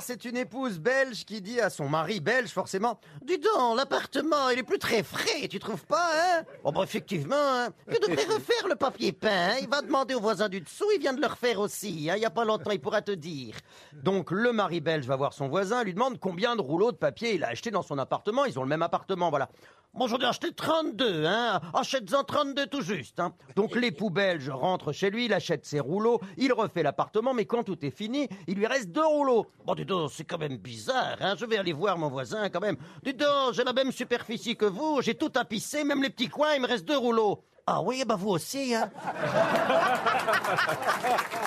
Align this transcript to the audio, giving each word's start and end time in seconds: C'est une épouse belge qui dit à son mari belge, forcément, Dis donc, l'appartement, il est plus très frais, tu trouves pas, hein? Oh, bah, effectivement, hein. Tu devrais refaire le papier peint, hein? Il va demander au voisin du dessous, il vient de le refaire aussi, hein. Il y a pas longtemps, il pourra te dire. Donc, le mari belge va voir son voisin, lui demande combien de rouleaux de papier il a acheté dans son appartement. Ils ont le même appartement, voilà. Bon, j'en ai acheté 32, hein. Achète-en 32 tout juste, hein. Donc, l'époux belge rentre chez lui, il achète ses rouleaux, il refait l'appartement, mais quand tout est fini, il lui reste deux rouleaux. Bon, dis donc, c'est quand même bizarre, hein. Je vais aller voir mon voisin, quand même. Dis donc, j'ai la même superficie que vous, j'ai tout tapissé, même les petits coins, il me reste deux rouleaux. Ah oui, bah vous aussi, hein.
C'est 0.00 0.24
une 0.24 0.36
épouse 0.36 0.78
belge 0.78 1.24
qui 1.24 1.40
dit 1.40 1.60
à 1.60 1.70
son 1.70 1.88
mari 1.88 2.20
belge, 2.20 2.50
forcément, 2.50 3.00
Dis 3.22 3.38
donc, 3.38 3.76
l'appartement, 3.76 4.48
il 4.50 4.58
est 4.60 4.62
plus 4.62 4.78
très 4.78 5.02
frais, 5.02 5.48
tu 5.48 5.58
trouves 5.58 5.84
pas, 5.84 6.10
hein? 6.14 6.44
Oh, 6.64 6.72
bah, 6.72 6.82
effectivement, 6.84 7.36
hein. 7.36 7.68
Tu 7.90 7.98
devrais 7.98 8.24
refaire 8.24 8.68
le 8.68 8.74
papier 8.74 9.12
peint, 9.12 9.50
hein? 9.50 9.56
Il 9.60 9.68
va 9.68 9.82
demander 9.82 10.14
au 10.14 10.20
voisin 10.20 10.48
du 10.48 10.60
dessous, 10.60 10.86
il 10.94 11.00
vient 11.00 11.12
de 11.12 11.20
le 11.20 11.26
refaire 11.26 11.60
aussi, 11.60 12.08
hein. 12.10 12.14
Il 12.16 12.22
y 12.22 12.26
a 12.26 12.30
pas 12.30 12.44
longtemps, 12.44 12.70
il 12.70 12.80
pourra 12.80 13.02
te 13.02 13.12
dire. 13.12 13.54
Donc, 13.92 14.30
le 14.30 14.52
mari 14.52 14.80
belge 14.80 15.06
va 15.06 15.16
voir 15.16 15.32
son 15.32 15.48
voisin, 15.48 15.82
lui 15.84 15.94
demande 15.94 16.18
combien 16.20 16.56
de 16.56 16.60
rouleaux 16.62 16.92
de 16.92 16.96
papier 16.96 17.34
il 17.34 17.44
a 17.44 17.48
acheté 17.48 17.70
dans 17.70 17.82
son 17.82 17.98
appartement. 17.98 18.44
Ils 18.44 18.58
ont 18.58 18.62
le 18.62 18.68
même 18.68 18.82
appartement, 18.82 19.30
voilà. 19.30 19.48
Bon, 19.98 20.06
j'en 20.06 20.18
ai 20.18 20.26
acheté 20.26 20.52
32, 20.52 21.24
hein. 21.26 21.60
Achète-en 21.74 22.22
32 22.22 22.68
tout 22.68 22.82
juste, 22.82 23.18
hein. 23.18 23.32
Donc, 23.56 23.74
l'époux 23.74 24.10
belge 24.10 24.48
rentre 24.48 24.92
chez 24.92 25.10
lui, 25.10 25.24
il 25.24 25.32
achète 25.32 25.66
ses 25.66 25.80
rouleaux, 25.80 26.20
il 26.36 26.52
refait 26.52 26.84
l'appartement, 26.84 27.34
mais 27.34 27.46
quand 27.46 27.64
tout 27.64 27.84
est 27.84 27.90
fini, 27.90 28.28
il 28.46 28.58
lui 28.58 28.68
reste 28.68 28.90
deux 28.90 29.04
rouleaux. 29.04 29.46
Bon, 29.66 29.74
dis 29.74 29.84
donc, 29.84 30.12
c'est 30.12 30.22
quand 30.22 30.38
même 30.38 30.56
bizarre, 30.56 31.16
hein. 31.20 31.34
Je 31.36 31.44
vais 31.46 31.58
aller 31.58 31.72
voir 31.72 31.98
mon 31.98 32.10
voisin, 32.10 32.48
quand 32.48 32.60
même. 32.60 32.76
Dis 33.02 33.12
donc, 33.12 33.54
j'ai 33.54 33.64
la 33.64 33.72
même 33.72 33.90
superficie 33.90 34.56
que 34.56 34.66
vous, 34.66 35.02
j'ai 35.02 35.16
tout 35.16 35.30
tapissé, 35.30 35.82
même 35.82 36.00
les 36.00 36.10
petits 36.10 36.28
coins, 36.28 36.54
il 36.54 36.62
me 36.62 36.68
reste 36.68 36.84
deux 36.84 36.96
rouleaux. 36.96 37.42
Ah 37.66 37.82
oui, 37.82 38.04
bah 38.06 38.14
vous 38.16 38.30
aussi, 38.30 38.76
hein. 38.76 38.92